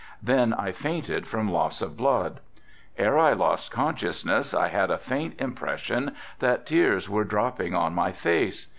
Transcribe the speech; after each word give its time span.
Then 0.23 0.55
I 0.55 0.71
fainted 0.71 1.27
from 1.27 1.51
loss 1.51 1.79
of 1.79 1.95
blood. 1.95 2.39
Ere 2.97 3.19
I 3.19 3.33
lost 3.33 3.69
consciousness 3.69 4.51
I 4.51 4.69
had 4.69 4.89
a 4.89 4.97
faint 4.97 5.39
impression 5.39 6.15
that 6.39 6.65
tears 6.65 7.07
were 7.07 7.23
dropping 7.23 7.75
on 7.75 7.93
my 7.93 8.11
face. 8.11 8.65